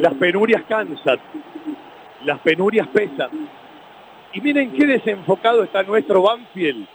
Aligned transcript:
las 0.00 0.14
penurias 0.14 0.62
cansan, 0.68 1.18
las 2.24 2.38
penurias 2.40 2.86
pesan. 2.88 3.30
Y 4.32 4.40
miren 4.40 4.72
qué 4.72 4.86
desenfocado 4.86 5.64
está 5.64 5.82
nuestro 5.82 6.22
Banfield, 6.22 6.86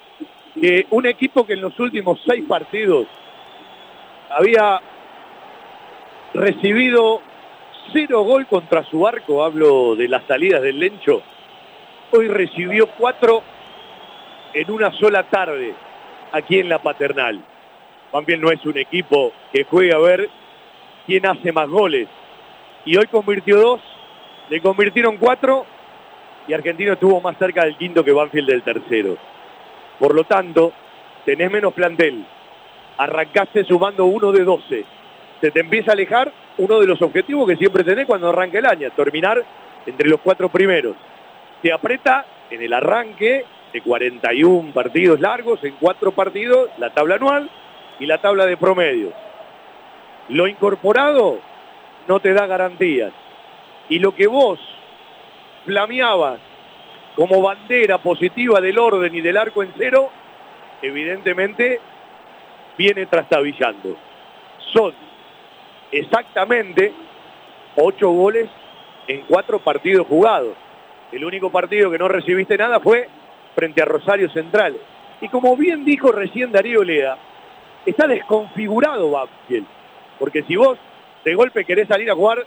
que 0.60 0.86
un 0.92 1.06
equipo 1.06 1.46
que 1.46 1.54
en 1.54 1.62
los 1.62 1.78
últimos 1.80 2.20
seis 2.26 2.46
partidos 2.48 3.08
había 4.30 4.82
recibido 6.34 7.22
cero 7.92 8.22
gol 8.22 8.48
contra 8.48 8.84
su 8.86 9.06
arco, 9.06 9.44
hablo 9.44 9.96
de 9.96 10.08
las 10.08 10.24
salidas 10.26 10.62
del 10.62 10.80
Lencho, 10.80 11.22
hoy 12.12 12.28
recibió 12.28 12.88
cuatro 12.88 13.44
en 14.54 14.72
una 14.72 14.92
sola 14.94 15.24
tarde 15.24 15.74
aquí 16.32 16.60
en 16.60 16.70
la 16.70 16.80
paternal. 16.80 17.40
Banfield 18.12 18.42
no 18.42 18.52
es 18.52 18.64
un 18.66 18.78
equipo 18.78 19.34
que 19.52 19.64
juegue 19.64 19.94
a 19.94 19.98
ver 19.98 20.30
quién 21.08 21.26
hace 21.26 21.52
más 21.52 21.68
goles. 21.68 22.08
Y 22.86 22.98
hoy 22.98 23.08
convirtió 23.08 23.58
dos, 23.58 23.82
le 24.50 24.62
convirtieron 24.62 25.18
cuatro 25.18 25.66
y 26.48 26.54
Argentino 26.54 26.94
estuvo 26.94 27.22
más 27.22 27.38
cerca 27.38 27.64
del 27.64 27.78
quinto 27.78 28.04
que 28.04 28.12
Banfield 28.12 28.50
del 28.50 28.64
tercero. 28.64 29.18
Por 30.00 30.14
lo 30.14 30.26
tanto, 30.26 30.74
tenés 31.26 31.50
menos 31.50 31.74
plantel. 31.74 32.26
Arrancaste 32.98 33.64
sumando 33.64 34.06
uno 34.06 34.32
de 34.32 34.44
12. 34.44 34.86
Se 35.40 35.52
te 35.52 35.60
empieza 35.62 35.92
a 35.92 35.94
alejar 35.94 36.32
uno 36.58 36.80
de 36.80 36.88
los 36.88 37.02
objetivos 37.02 37.48
que 37.48 37.56
siempre 37.56 37.84
tenés 37.84 38.06
cuando 38.06 38.30
arranca 38.30 38.60
el 38.60 38.66
año, 38.66 38.92
terminar 38.92 39.44
entre 39.86 40.10
los 40.10 40.20
cuatro 40.20 40.50
primeros. 40.50 40.96
Te 41.62 41.72
aprieta 41.72 42.26
en 42.50 42.62
el 42.62 42.74
arranque 42.74 43.46
de 43.72 43.82
41 43.82 44.74
partidos 44.74 45.20
largos, 45.20 45.64
en 45.64 45.76
cuatro 45.80 46.12
partidos, 46.12 46.70
la 46.78 46.94
tabla 46.94 47.16
anual 47.16 47.50
y 48.00 48.06
la 48.06 48.20
tabla 48.20 48.46
de 48.46 48.58
promedio. 48.58 49.12
Lo 50.30 50.48
incorporado 50.48 51.40
no 52.08 52.20
te 52.20 52.34
da 52.34 52.46
garantías. 52.46 53.14
Y 53.90 54.00
lo 54.00 54.14
que 54.16 54.28
vos 54.28 54.60
flameabas 55.66 56.40
como 57.16 57.42
bandera 57.42 57.98
positiva 58.00 58.60
del 58.60 58.80
orden 58.80 59.14
y 59.14 59.22
del 59.22 59.38
arco 59.38 59.64
en 59.64 59.72
cero, 59.78 60.10
evidentemente 60.82 61.80
viene 62.78 63.06
trastabillando. 63.06 63.96
Son 64.72 64.94
exactamente 65.92 66.92
ocho 67.76 68.10
goles 68.10 68.50
en 69.08 69.22
cuatro 69.28 69.60
partidos 69.60 70.08
jugados. 70.08 70.56
El 71.12 71.24
único 71.24 71.52
partido 71.52 71.92
que 71.92 72.00
no 72.00 72.08
recibiste 72.08 72.58
nada 72.58 72.80
fue 72.80 73.08
frente 73.54 73.82
a 73.82 73.86
Rosario 73.86 74.30
Central. 74.32 74.76
Y 75.22 75.30
como 75.30 75.56
bien 75.56 75.86
dijo 75.86 76.12
recién 76.12 76.52
Darío 76.52 76.84
Lea, 76.84 77.18
está 77.86 78.08
desconfigurado 78.08 79.12
Banfield. 79.12 79.68
Porque 80.18 80.44
si 80.44 80.56
vos 80.56 80.80
de 81.24 81.36
golpe 81.36 81.66
querés 81.66 81.88
salir 81.88 82.10
a 82.10 82.16
jugar 82.16 82.46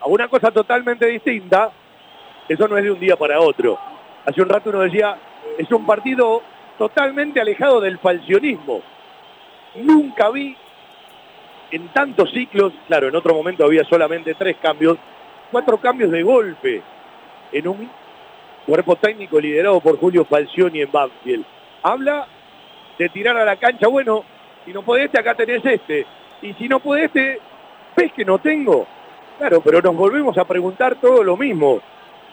a 0.00 0.06
una 0.06 0.28
cosa 0.28 0.50
totalmente 0.50 1.06
distinta, 1.06 1.70
eso 2.48 2.68
no 2.68 2.76
es 2.76 2.84
de 2.84 2.92
un 2.92 3.00
día 3.00 3.16
para 3.16 3.40
otro. 3.40 3.78
Hace 4.24 4.42
un 4.42 4.48
rato 4.48 4.70
uno 4.70 4.80
decía, 4.80 5.16
es 5.58 5.70
un 5.70 5.86
partido 5.86 6.42
totalmente 6.78 7.40
alejado 7.40 7.80
del 7.80 7.98
falcionismo. 7.98 8.82
Nunca 9.76 10.30
vi 10.30 10.56
en 11.70 11.88
tantos 11.88 12.30
ciclos, 12.30 12.72
claro, 12.86 13.08
en 13.08 13.16
otro 13.16 13.34
momento 13.34 13.64
había 13.64 13.84
solamente 13.84 14.34
tres 14.34 14.56
cambios, 14.62 14.98
cuatro 15.50 15.78
cambios 15.78 16.10
de 16.10 16.22
golpe 16.22 16.82
en 17.52 17.68
un 17.68 17.90
cuerpo 18.66 18.96
técnico 18.96 19.40
liderado 19.40 19.80
por 19.80 19.98
Julio 19.98 20.24
Falcioni 20.24 20.82
en 20.82 20.92
Banfield. 20.92 21.44
Habla 21.82 22.26
de 22.98 23.08
tirar 23.08 23.36
a 23.36 23.44
la 23.44 23.56
cancha, 23.56 23.88
bueno, 23.88 24.24
si 24.64 24.72
no 24.72 24.82
podés 24.82 25.14
acá 25.14 25.34
tenés 25.34 25.64
este. 25.64 26.06
Y 26.42 26.52
si 26.54 26.68
no 26.68 26.80
podés 26.80 27.10
ves 27.96 28.12
que 28.12 28.24
no 28.24 28.38
tengo. 28.38 28.86
Claro, 29.38 29.60
pero 29.60 29.80
nos 29.82 29.96
volvemos 29.96 30.36
a 30.38 30.44
preguntar 30.44 30.96
todo 30.96 31.22
lo 31.22 31.36
mismo. 31.36 31.80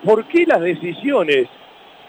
¿Por 0.04 0.26
qué 0.26 0.46
las 0.46 0.62
decisiones 0.62 1.48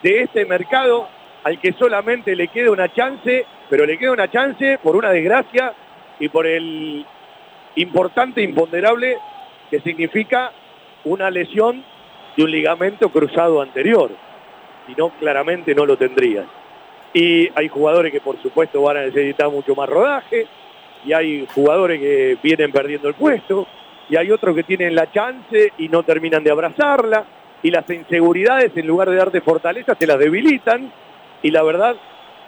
de 0.03 0.21
este 0.21 0.45
mercado 0.45 1.07
al 1.43 1.59
que 1.59 1.73
solamente 1.73 2.35
le 2.35 2.47
queda 2.47 2.71
una 2.71 2.91
chance, 2.91 3.45
pero 3.69 3.85
le 3.85 3.97
queda 3.97 4.11
una 4.11 4.31
chance 4.31 4.79
por 4.81 4.95
una 4.95 5.11
desgracia 5.11 5.73
y 6.19 6.27
por 6.29 6.47
el 6.47 7.05
importante 7.75 8.41
imponderable 8.41 9.17
que 9.69 9.79
significa 9.81 10.51
una 11.03 11.29
lesión 11.29 11.83
de 12.35 12.43
un 12.43 12.51
ligamento 12.51 13.09
cruzado 13.09 13.61
anterior. 13.61 14.09
Si 14.87 14.95
no, 14.95 15.09
claramente 15.19 15.75
no 15.75 15.85
lo 15.85 15.97
tendrías. 15.97 16.45
Y 17.13 17.49
hay 17.55 17.67
jugadores 17.67 18.11
que 18.11 18.21
por 18.21 18.41
supuesto 18.41 18.81
van 18.81 18.97
a 18.97 19.01
necesitar 19.01 19.49
mucho 19.49 19.75
más 19.75 19.87
rodaje, 19.87 20.47
y 21.05 21.13
hay 21.13 21.47
jugadores 21.53 21.99
que 21.99 22.37
vienen 22.41 22.71
perdiendo 22.71 23.07
el 23.07 23.13
puesto, 23.13 23.67
y 24.09 24.17
hay 24.17 24.31
otros 24.31 24.55
que 24.55 24.63
tienen 24.63 24.95
la 24.95 25.11
chance 25.11 25.71
y 25.77 25.89
no 25.89 26.03
terminan 26.03 26.43
de 26.43 26.51
abrazarla, 26.51 27.25
y 27.61 27.71
las 27.71 27.89
inseguridades 27.89 28.71
en 28.75 28.87
lugar 28.87 29.09
de 29.09 29.15
darte 29.15 29.41
fortaleza 29.41 29.95
se 29.95 30.07
las 30.07 30.19
debilitan, 30.19 30.91
y 31.41 31.51
la 31.51 31.63
verdad 31.63 31.95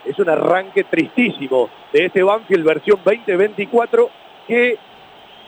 es 0.05 0.17
un 0.19 0.29
arranque 0.29 0.85
tristísimo 0.85 1.69
de 1.91 2.05
este 2.05 2.23
Banfield 2.23 2.65
versión 2.65 2.99
2024 3.03 4.09
que 4.47 4.77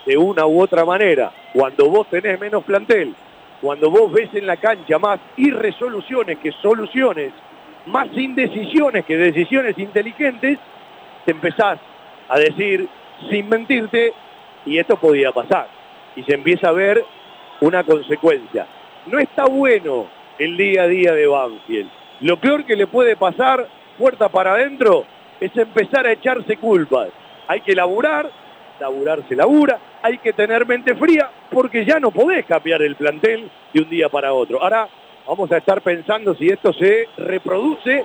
de 0.05 0.17
una 0.17 0.45
u 0.45 0.61
otra 0.61 0.85
manera, 0.85 1.31
cuando 1.53 1.89
vos 1.89 2.07
tenés 2.09 2.39
menos 2.39 2.63
plantel, 2.63 3.13
cuando 3.61 3.89
vos 3.89 4.11
ves 4.11 4.29
en 4.33 4.47
la 4.47 4.57
cancha 4.57 4.97
más 4.99 5.19
irresoluciones 5.37 6.37
que 6.39 6.51
soluciones, 6.53 7.31
más 7.85 8.07
indecisiones 8.13 9.05
que 9.05 9.17
decisiones 9.17 9.77
inteligentes, 9.77 10.57
te 11.25 11.31
empezás 11.31 11.79
a 12.27 12.39
decir, 12.39 12.87
sin 13.29 13.49
mentirte, 13.49 14.13
y 14.65 14.77
esto 14.77 14.97
podía 14.97 15.31
pasar. 15.31 15.67
Y 16.15 16.23
se 16.23 16.33
empieza 16.33 16.69
a 16.69 16.73
ver 16.73 17.03
una 17.61 17.83
consecuencia. 17.83 18.65
No 19.07 19.19
está 19.19 19.45
bueno 19.45 20.07
el 20.37 20.57
día 20.57 20.83
a 20.83 20.87
día 20.87 21.13
de 21.13 21.27
Banfield. 21.27 21.89
Lo 22.21 22.37
peor 22.37 22.65
que 22.65 22.75
le 22.75 22.87
puede 22.87 23.15
pasar, 23.15 23.67
puerta 23.97 24.29
para 24.29 24.53
adentro, 24.53 25.05
es 25.39 25.55
empezar 25.55 26.05
a 26.05 26.11
echarse 26.11 26.57
culpas. 26.57 27.09
Hay 27.47 27.61
que 27.61 27.73
laburar, 27.73 28.29
laburar 28.79 29.23
se 29.27 29.35
labura, 29.35 29.79
hay 30.01 30.17
que 30.19 30.33
tener 30.33 30.65
mente 30.65 30.95
fría 30.95 31.29
porque 31.49 31.85
ya 31.85 31.99
no 31.99 32.11
podés 32.11 32.45
cambiar 32.45 32.81
el 32.81 32.95
plantel 32.95 33.49
de 33.73 33.81
un 33.81 33.89
día 33.89 34.09
para 34.09 34.33
otro. 34.33 34.61
Ahora 34.61 34.87
vamos 35.27 35.51
a 35.51 35.57
estar 35.57 35.81
pensando 35.81 36.35
si 36.35 36.47
esto 36.47 36.73
se 36.73 37.07
reproduce 37.17 38.03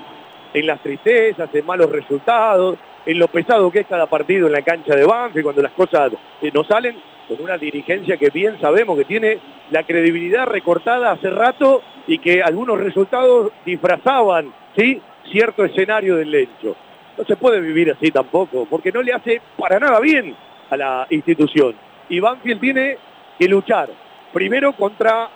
en 0.52 0.66
las 0.66 0.80
tristezas, 0.80 1.52
en 1.52 1.66
malos 1.66 1.90
resultados, 1.90 2.78
en 3.06 3.18
lo 3.18 3.28
pesado 3.28 3.70
que 3.70 3.80
es 3.80 3.86
cada 3.86 4.06
partido 4.06 4.46
en 4.46 4.52
la 4.52 4.62
cancha 4.62 4.94
de 4.94 5.04
Banfield, 5.04 5.44
cuando 5.44 5.62
las 5.62 5.72
cosas 5.72 6.12
eh, 6.40 6.50
no 6.52 6.64
salen, 6.64 6.96
con 7.28 7.40
una 7.40 7.56
dirigencia 7.56 8.16
que 8.16 8.30
bien 8.30 8.60
sabemos 8.60 8.98
que 8.98 9.04
tiene 9.04 9.38
la 9.70 9.82
credibilidad 9.84 10.46
recortada 10.46 11.12
hace 11.12 11.30
rato 11.30 11.82
y 12.06 12.18
que 12.18 12.42
algunos 12.42 12.78
resultados 12.78 13.50
disfrazaban 13.64 14.52
¿sí? 14.76 15.00
cierto 15.30 15.64
escenario 15.64 16.16
del 16.16 16.30
lecho. 16.30 16.76
No 17.16 17.24
se 17.24 17.36
puede 17.36 17.60
vivir 17.60 17.92
así 17.92 18.10
tampoco, 18.10 18.66
porque 18.68 18.92
no 18.92 19.02
le 19.02 19.12
hace 19.12 19.40
para 19.56 19.78
nada 19.78 20.00
bien 20.00 20.34
a 20.70 20.76
la 20.76 21.06
institución. 21.10 21.74
Y 22.08 22.20
Banfield 22.20 22.60
tiene 22.60 22.98
que 23.38 23.48
luchar 23.48 23.88
primero 24.32 24.72
contra 24.72 25.28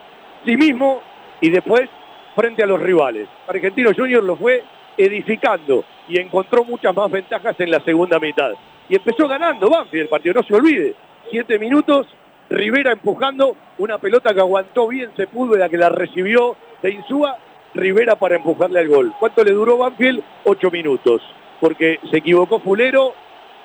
sí 0.44 0.56
mismo 0.56 1.00
y 1.40 1.50
después 1.50 1.88
frente 2.34 2.62
a 2.62 2.66
los 2.66 2.80
rivales. 2.80 3.28
Argentino 3.46 3.90
Junior 3.96 4.22
lo 4.22 4.36
fue 4.36 4.62
edificando 4.96 5.84
y 6.08 6.18
encontró 6.18 6.64
muchas 6.64 6.94
más 6.94 7.10
ventajas 7.10 7.54
en 7.60 7.70
la 7.70 7.80
segunda 7.80 8.18
mitad. 8.18 8.52
Y 8.88 8.96
empezó 8.96 9.28
ganando 9.28 9.68
Banfield 9.68 10.02
el 10.02 10.08
partido, 10.08 10.34
no 10.34 10.42
se 10.42 10.54
olvide. 10.54 10.94
Siete 11.30 11.58
minutos, 11.58 12.06
Rivera 12.48 12.92
empujando 12.92 13.56
una 13.76 13.98
pelota 13.98 14.32
que 14.32 14.40
aguantó 14.40 14.88
bien 14.88 15.10
Sepúlveda 15.14 15.68
que 15.68 15.76
la 15.76 15.90
recibió 15.90 16.56
de 16.82 16.92
Insúa, 16.92 17.36
Rivera 17.74 18.16
para 18.16 18.36
empujarle 18.36 18.80
al 18.80 18.88
gol. 18.88 19.12
¿Cuánto 19.20 19.44
le 19.44 19.52
duró 19.52 19.76
Banfield? 19.76 20.22
Ocho 20.44 20.70
minutos. 20.70 21.20
Porque 21.60 22.00
se 22.10 22.18
equivocó 22.18 22.60
Fulero, 22.60 23.12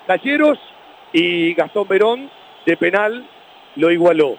Talleros 0.06 0.60
y 1.14 1.54
Gastón 1.54 1.88
Verón 1.88 2.30
de 2.66 2.76
penal 2.76 3.26
lo 3.78 3.92
igualó. 3.92 4.36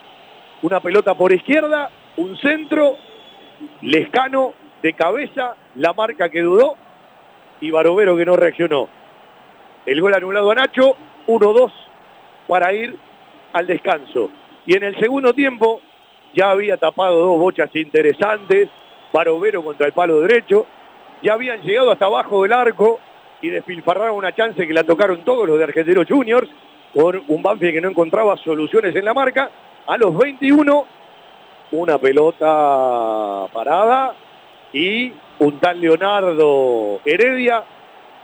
Una 0.62 0.80
pelota 0.80 1.14
por 1.14 1.32
izquierda, 1.32 1.90
un 2.16 2.36
centro, 2.38 2.96
Lescano 3.80 4.52
de 4.82 4.92
cabeza, 4.92 5.56
la 5.76 5.94
marca 5.94 6.28
que 6.28 6.42
dudó 6.42 6.76
y 7.60 7.70
Barovero 7.70 8.16
que 8.16 8.26
no 8.26 8.36
reaccionó. 8.36 8.88
El 9.86 10.00
gol 10.00 10.14
anulado 10.14 10.50
a 10.50 10.54
Nacho, 10.54 10.96
1-2 11.26 11.72
para 12.46 12.72
ir 12.72 12.96
al 13.52 13.66
descanso. 13.66 14.30
Y 14.66 14.76
en 14.76 14.84
el 14.84 14.98
segundo 14.98 15.32
tiempo 15.32 15.80
ya 16.34 16.50
había 16.50 16.76
tapado 16.76 17.18
dos 17.20 17.38
bochas 17.38 17.74
interesantes, 17.74 18.68
Barovero 19.12 19.62
contra 19.62 19.86
el 19.86 19.92
palo 19.92 20.20
derecho, 20.20 20.66
ya 21.22 21.34
habían 21.34 21.62
llegado 21.62 21.90
hasta 21.90 22.06
abajo 22.06 22.42
del 22.42 22.52
arco 22.52 22.98
y 23.40 23.50
despilfarraron 23.50 24.16
una 24.16 24.34
chance 24.34 24.66
que 24.66 24.72
la 24.72 24.84
tocaron 24.84 25.24
todos 25.24 25.46
los 25.46 25.58
de 25.58 25.64
Argentinos 25.64 26.06
Juniors, 26.08 26.48
por 26.94 27.20
un 27.28 27.42
Banfield 27.42 27.74
que 27.74 27.80
no 27.80 27.90
encontraba 27.90 28.36
soluciones 28.38 28.94
en 28.94 29.04
la 29.04 29.12
marca. 29.12 29.50
A 29.86 29.96
los 29.98 30.16
21, 30.16 30.86
una 31.72 31.98
pelota 31.98 33.46
parada 33.52 34.14
y 34.74 35.12
un 35.38 35.58
tal 35.60 35.80
Leonardo 35.80 37.00
Heredia 37.04 37.64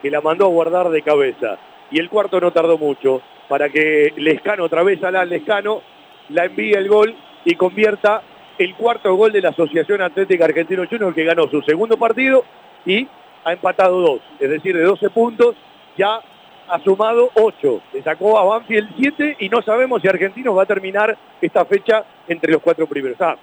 que 0.03 0.11
la 0.11 0.21
mandó 0.21 0.47
a 0.47 0.49
guardar 0.49 0.91
de 0.91 1.01
cabeza. 1.01 1.59
Y 1.91 1.99
el 1.99 2.11
cuarto 2.11 2.41
no 2.41 2.51
tardó 2.53 2.77
mucho 2.77 3.23
para 3.49 3.69
que 3.69 4.13
Lescano, 4.17 4.65
otra 4.65 4.83
vez 4.83 5.03
a 5.03 5.11
la 5.11 5.25
Lescano, 5.25 5.81
la 6.29 6.45
envíe 6.45 6.73
el 6.73 6.89
gol 6.89 7.15
y 7.45 7.55
convierta 7.55 8.23
el 8.59 8.75
cuarto 8.75 9.15
gol 9.15 9.33
de 9.33 9.41
la 9.41 9.51
Asociación 9.51 10.03
Atlética 10.03 10.45
Argentino 10.45 10.85
Junior 10.89 11.15
que 11.15 11.25
ganó 11.25 11.49
su 11.49 11.63
segundo 11.63 11.97
partido 11.97 12.45
y 12.85 13.07
ha 13.45 13.53
empatado 13.53 14.01
dos, 14.01 14.21
es 14.39 14.51
decir, 14.51 14.77
de 14.77 14.83
12 14.83 15.09
puntos 15.11 15.57
ya 15.97 16.21
ha 16.69 16.79
sumado 16.81 17.31
8. 17.35 17.81
Le 17.95 18.03
sacó 18.03 18.39
a 18.39 18.45
Banfield 18.45 18.91
7 18.99 19.37
y 19.41 19.49
no 19.49 19.63
sabemos 19.63 20.03
si 20.03 20.09
Argentinos 20.09 20.57
va 20.57 20.65
a 20.65 20.67
terminar 20.67 21.17
esta 21.41 21.65
fecha 21.65 22.05
entre 22.29 22.53
los 22.53 22.61
cuatro 22.61 22.87
primeros. 22.87 23.21
Ah, 23.21 23.37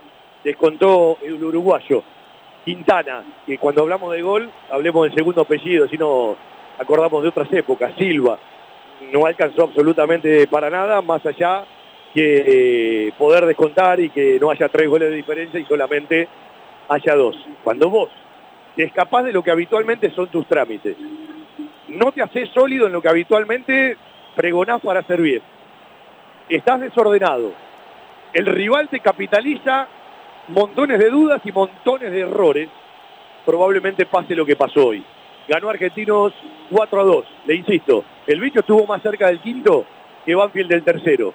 descontó 0.43 1.17
el 1.23 1.43
uruguayo 1.43 2.03
Quintana, 2.67 3.23
que 3.45 3.57
cuando 3.57 3.83
hablamos 3.83 4.11
de 4.11 4.21
gol, 4.21 4.51
hablemos 4.69 5.05
del 5.05 5.15
segundo 5.15 5.43
apellido, 5.43 5.87
si 5.87 5.97
no 5.97 6.35
acordamos 6.77 7.23
de 7.23 7.29
otras 7.29 7.47
épocas, 7.53 7.93
Silva. 7.97 8.37
No 9.13 9.25
alcanzó 9.25 9.63
absolutamente 9.63 10.47
para 10.47 10.69
nada, 10.69 11.01
más 11.01 11.25
allá 11.25 11.63
que 12.13 13.05
eh, 13.07 13.13
poder 13.17 13.45
descontar 13.45 14.01
y 14.01 14.09
que 14.09 14.37
no 14.37 14.51
haya 14.51 14.67
tres 14.67 14.89
goles 14.89 15.09
de 15.09 15.15
diferencia 15.15 15.57
y 15.57 15.63
solamente 15.63 16.27
haya 16.89 17.15
dos. 17.15 17.37
Cuando 17.63 17.89
vos 17.89 18.09
te 18.75 18.83
escapás 18.83 19.23
de 19.23 19.31
lo 19.31 19.41
que 19.41 19.51
habitualmente 19.51 20.11
son 20.11 20.27
tus 20.27 20.45
trámites, 20.45 20.97
no 21.87 22.11
te 22.11 22.21
haces 22.21 22.49
sólido 22.49 22.87
en 22.87 22.91
lo 22.91 23.01
que 23.01 23.07
habitualmente 23.07 23.95
pregonás 24.35 24.81
para 24.81 25.03
bien. 25.15 25.41
Estás 26.49 26.81
desordenado. 26.81 27.53
El 28.33 28.45
rival 28.45 28.89
te 28.89 28.99
capitaliza 28.99 29.87
montones 30.47 30.99
de 30.99 31.09
dudas 31.09 31.41
y 31.43 31.51
montones 31.51 32.11
de 32.11 32.21
errores. 32.21 32.69
Probablemente 33.45 34.05
pase 34.05 34.35
lo 34.35 34.45
que 34.45 34.55
pasó 34.55 34.87
hoy. 34.87 35.03
Ganó 35.47 35.69
Argentinos 35.69 36.33
4 36.69 37.01
a 37.01 37.03
2. 37.03 37.25
Le 37.45 37.55
insisto, 37.55 38.03
el 38.25 38.39
bicho 38.39 38.59
estuvo 38.59 38.85
más 38.85 39.01
cerca 39.01 39.27
del 39.27 39.39
quinto 39.39 39.85
que 40.25 40.35
Banfield 40.35 40.69
del 40.69 40.83
tercero. 40.83 41.33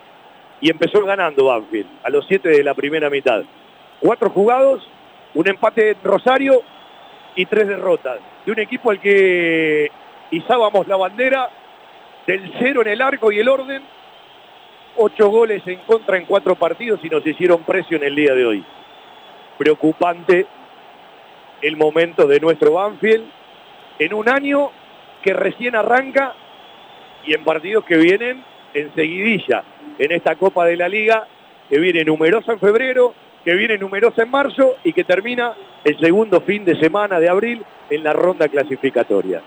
Y 0.61 0.71
empezó 0.71 1.05
ganando 1.05 1.47
Banfield 1.47 1.89
a 2.03 2.11
los 2.11 2.27
7 2.27 2.49
de 2.49 2.63
la 2.63 2.75
primera 2.75 3.09
mitad. 3.11 3.43
Cuatro 4.01 4.31
jugados, 4.31 4.87
un 5.35 5.49
empate 5.49 5.91
en 5.91 5.97
Rosario 6.03 6.63
y 7.35 7.47
tres 7.47 7.69
derrotas. 7.69 8.19
De 8.45 8.53
un 8.53 8.59
equipo 8.59 8.91
al 8.91 9.01
que 9.01 9.91
izábamos 10.31 10.87
la 10.87 10.97
bandera 10.97 11.49
del 12.27 12.53
cero 12.59 12.83
en 12.83 12.89
el 12.89 13.01
arco 13.01 13.33
y 13.33 13.39
el 13.39 13.49
orden. 13.49 13.83
Ocho 14.97 15.29
goles 15.29 15.63
en 15.67 15.79
contra 15.81 16.19
en 16.19 16.27
cuatro 16.27 16.55
partidos 16.55 17.01
y 17.03 17.09
nos 17.09 17.27
hicieron 17.27 17.63
precio 17.63 17.97
en 17.97 18.05
el 18.05 18.15
día 18.15 18.35
de 18.35 18.45
hoy. 18.45 18.65
Preocupante 19.63 20.45
el 21.61 21.77
momento 21.77 22.27
de 22.27 22.41
nuestro 22.41 22.73
Banfield 22.73 23.25
en 24.01 24.13
un 24.13 24.29
año 24.29 24.73
que 25.23 25.33
recién 25.35 25.77
arranca 25.77 26.35
y 27.25 27.33
en 27.33 27.45
partidos 27.45 27.85
que 27.85 27.97
vienen 27.97 28.43
en 28.75 28.93
seguidilla 28.97 29.63
en 30.01 30.11
esta 30.11 30.35
Copa 30.35 30.65
de 30.67 30.77
la 30.77 30.89
Liga, 30.89 31.29
que 31.69 31.79
viene 31.79 32.03
numerosa 32.05 32.55
en 32.55 32.59
febrero, 32.59 33.15
que 33.45 33.55
viene 33.55 33.79
numerosa 33.79 34.25
en 34.25 34.33
marzo 34.33 34.79
y 34.83 34.93
que 34.93 35.05
termina 35.05 35.55
el 35.85 35.97
segundo 36.01 36.41
fin 36.41 36.65
de 36.65 36.75
semana 36.81 37.21
de 37.21 37.29
abril 37.29 37.65
en 37.89 38.03
la 38.03 38.13
ronda 38.13 38.49
clasificatoria. 38.49 39.43